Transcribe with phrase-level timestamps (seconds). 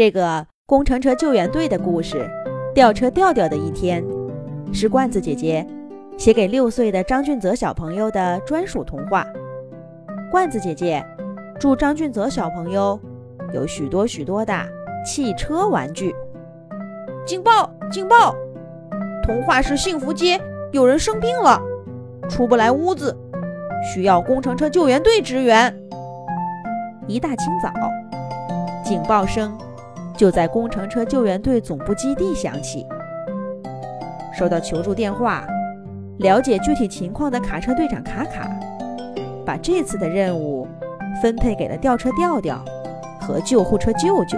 [0.00, 2.26] 这个工程车救援队的故事，
[2.74, 4.02] 吊车吊吊的一天，
[4.72, 5.66] 是罐子姐姐
[6.16, 9.26] 写给六岁的张俊泽小朋友的专属童话。
[10.30, 11.04] 罐子姐姐
[11.58, 12.98] 祝张俊泽小朋友
[13.52, 14.54] 有许多许多的
[15.04, 16.14] 汽车玩具。
[17.26, 17.70] 警报！
[17.92, 18.34] 警报！
[19.22, 20.40] 童话市幸福街
[20.72, 21.60] 有人生病了，
[22.26, 23.14] 出不来屋子，
[23.92, 25.78] 需要工程车救援队支援。
[27.06, 27.70] 一大清早，
[28.82, 29.52] 警报声。
[30.20, 32.86] 就在工程车救援队总部基地响起，
[34.34, 35.46] 收到求助电话，
[36.18, 38.46] 了解具体情况的卡车队长卡卡，
[39.46, 40.68] 把这次的任务
[41.22, 42.62] 分配给了吊车调调
[43.18, 44.36] 和救护车舅舅。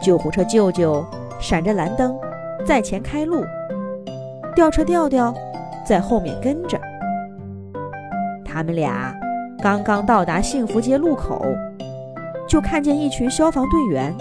[0.00, 1.04] 救护车舅舅
[1.40, 2.16] 闪着蓝灯
[2.64, 3.44] 在前开路，
[4.54, 5.34] 吊车调调
[5.84, 6.78] 在后面跟着。
[8.44, 9.12] 他们俩
[9.60, 11.44] 刚刚到达幸福街路口。
[12.48, 14.14] 就看见一群消防队员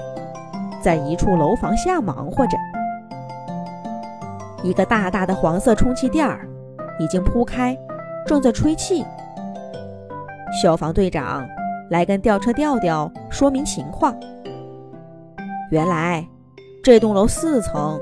[0.81, 2.57] 在一处楼房下忙活着，
[4.63, 6.47] 一个大大的黄色充气垫儿
[6.99, 7.77] 已经铺开，
[8.25, 9.05] 正在吹气。
[10.61, 11.45] 消防队长
[11.89, 14.15] 来跟吊车吊吊说明情况。
[15.69, 16.25] 原来
[16.83, 17.99] 这栋楼四层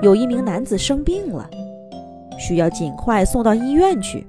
[0.00, 1.48] 有一名男子生病了，
[2.38, 4.26] 需要尽快送到医院去。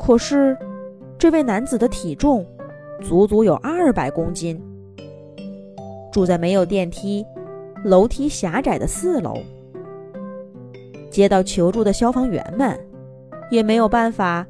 [0.00, 0.56] 可是
[1.18, 2.44] 这位男子的体重。
[3.04, 4.58] 足足有二百公斤，
[6.10, 7.24] 住在没有电梯、
[7.84, 9.36] 楼梯狭窄的四楼。
[11.10, 12.80] 接到求助的消防员们
[13.50, 14.44] 也没有办法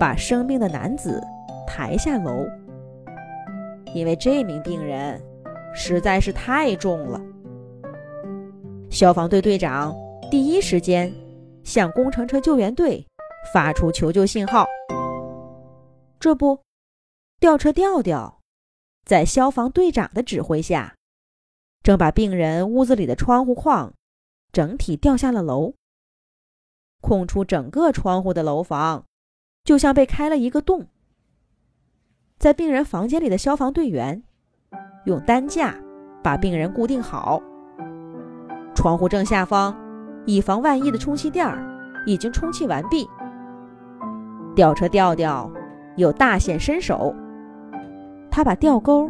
[0.00, 1.22] 把生病的男子
[1.64, 2.44] 抬下楼，
[3.94, 5.18] 因为这名病人
[5.72, 7.20] 实在是太重了。
[8.90, 9.94] 消防队队长
[10.28, 11.10] 第一时间
[11.62, 13.06] 向工程车救援队
[13.54, 14.66] 发出求救信号，
[16.18, 16.58] 这不。
[17.42, 18.38] 吊车吊吊，
[19.04, 20.94] 在消防队长的指挥下，
[21.82, 23.94] 正把病人屋子里的窗户框
[24.52, 25.74] 整体吊下了楼。
[27.00, 29.06] 空出整个窗户的楼房，
[29.64, 30.86] 就像被开了一个洞。
[32.38, 34.22] 在病人房间里的消防队员，
[35.06, 35.74] 用担架
[36.22, 37.42] 把病人固定好。
[38.72, 39.76] 窗户正下方，
[40.26, 41.58] 以防万一的充气垫儿
[42.06, 43.04] 已经充气完毕。
[44.54, 45.50] 吊车吊吊
[45.96, 47.12] 又大显身手。
[48.32, 49.08] 他把吊钩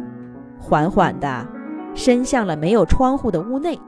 [0.59, 1.47] 缓缓地
[1.95, 3.79] 伸向了没有窗户的屋内。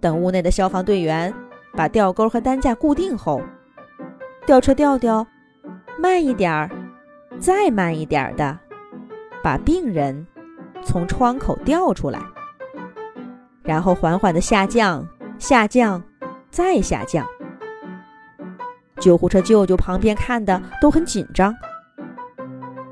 [0.00, 1.32] 等屋内的消防队员
[1.72, 3.40] 把吊钩和担架固定后，
[4.44, 5.24] 吊车吊吊
[5.98, 6.68] 慢一点儿，
[7.38, 8.58] 再慢一点儿的
[9.42, 10.26] 把病人
[10.82, 12.20] 从窗口吊出来，
[13.62, 15.06] 然后缓缓地下降，
[15.38, 16.02] 下降，
[16.50, 17.24] 再下降。
[18.98, 21.54] 救护车舅舅旁边看的都很紧张。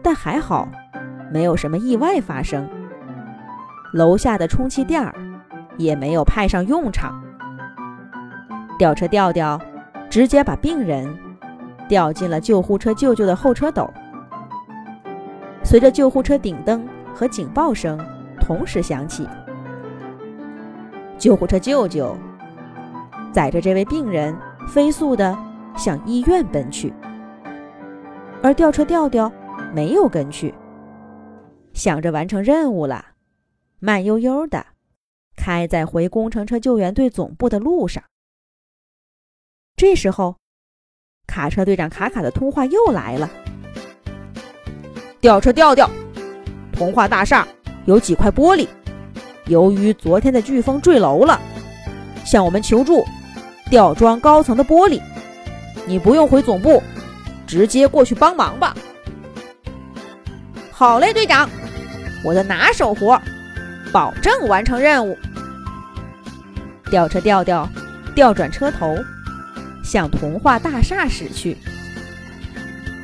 [0.04, 0.69] 但还好，
[1.32, 2.69] 没有什么意外发生。
[3.94, 5.15] 楼下的充气垫儿
[5.78, 7.19] 也没有派上用场。
[8.78, 9.59] 吊车吊吊
[10.10, 11.09] 直接把病人
[11.88, 13.88] 吊进了救护车舅舅的后车斗。
[15.62, 17.98] 随着救护车顶灯和警报声
[18.38, 19.26] 同时响起，
[21.16, 22.15] 救护车舅舅
[23.32, 24.36] 载着这位病人
[24.69, 25.34] 飞速地
[25.78, 26.92] 向医院奔去，
[28.42, 29.32] 而吊车吊吊。
[29.74, 30.54] 没有跟去，
[31.72, 33.04] 想着完成任务了，
[33.80, 34.64] 慢悠悠的
[35.36, 38.04] 开在回工程车救援队总部的路上。
[39.74, 40.36] 这时候，
[41.26, 43.28] 卡车队长卡卡的通话又来了
[45.20, 45.91] ：“吊车吊吊，
[46.72, 47.44] 童话大厦
[47.84, 48.68] 有几块玻璃，
[49.46, 51.41] 由于昨天的飓风坠楼了，
[52.24, 53.04] 向我们求助
[53.68, 55.02] 吊装高层的玻璃。
[55.84, 56.80] 你不用回总部，
[57.44, 58.72] 直接过去帮忙吧。”
[60.76, 61.48] 好嘞，队长，
[62.24, 63.16] 我的拿手活，
[63.92, 65.16] 保证完成任务。
[66.90, 67.70] 吊车吊吊
[68.12, 68.92] 调转车头，
[69.84, 71.56] 向童话大厦驶去。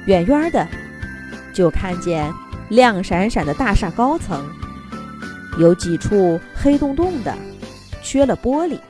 [0.07, 0.67] 远远的，
[1.55, 2.29] 就看见
[2.71, 4.45] 亮闪闪的大厦高层，
[5.57, 7.33] 有几处黑洞洞的，
[8.03, 8.81] 缺了玻璃。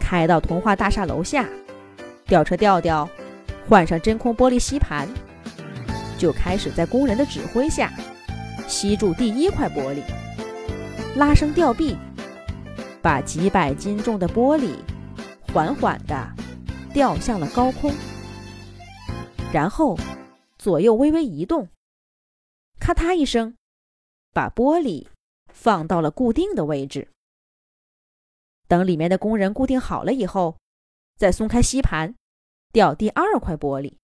[0.00, 1.44] 开到童话大厦楼下，
[2.26, 3.06] 吊车吊吊
[3.68, 5.06] 换上真空玻璃吸盘。
[6.18, 7.92] 就开始在工人的指挥下
[8.68, 10.02] 吸住第一块玻璃，
[11.16, 11.96] 拉升吊臂，
[13.02, 14.76] 把几百斤重的玻璃
[15.52, 16.34] 缓缓地
[16.92, 17.92] 吊向了高空，
[19.52, 19.96] 然后
[20.58, 21.68] 左右微微移动，
[22.80, 23.54] 咔嗒一声，
[24.32, 25.06] 把玻璃
[25.52, 27.08] 放到了固定的位置。
[28.66, 30.56] 等里面的工人固定好了以后，
[31.16, 32.14] 再松开吸盘，
[32.72, 33.94] 吊第二块玻璃。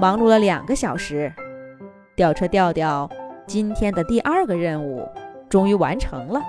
[0.00, 1.32] 忙碌了两个小时，
[2.14, 3.10] 吊车吊吊
[3.48, 5.04] 今天的第二个任务
[5.48, 6.40] 终于完成了。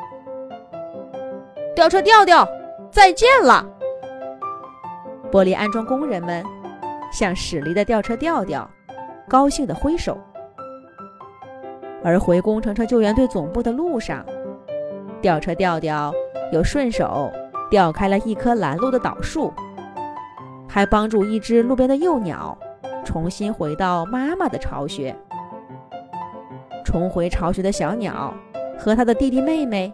[1.75, 2.47] 吊车吊吊，
[2.91, 3.67] 再见了！
[5.31, 6.43] 玻璃安装工人们
[7.11, 8.69] 向驶离的吊车吊吊
[9.27, 10.15] 高兴地挥手。
[12.03, 14.23] 而回工程车救援队总部的路上，
[15.21, 16.13] 吊车吊吊
[16.51, 17.31] 又顺手
[17.67, 19.51] 吊开了一棵拦路的倒树，
[20.67, 22.55] 还帮助一只路边的幼鸟
[23.09, 25.15] 重新回到妈妈的巢穴。
[26.85, 28.31] 重回巢穴的小鸟
[28.77, 29.91] 和它的弟弟妹妹，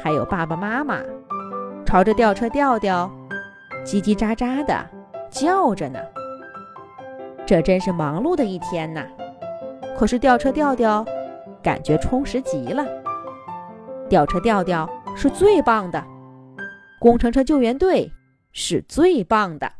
[0.00, 1.00] 还有爸爸妈妈，
[1.84, 3.10] 朝着吊车吊吊
[3.84, 4.88] 叽叽喳喳的
[5.28, 5.98] 叫着呢。
[7.44, 9.04] 这真是忙碌的一天呐！
[9.98, 11.04] 可是吊车吊吊。
[11.64, 12.84] 感觉充实极了，
[14.08, 16.04] 吊车吊吊是最棒的，
[17.00, 18.12] 工程车救援队
[18.52, 19.70] 是最棒的。